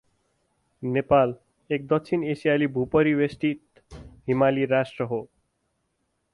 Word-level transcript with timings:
नेपाल, 0.83 1.33
एक 1.69 1.85
दक्षिण 1.87 2.23
एसियाली 2.23 2.67
भूपरिवेष्ठित 2.69 3.81
हिमाली 4.27 4.65
राष्ट्र 4.65 5.03
हो। 5.03 5.21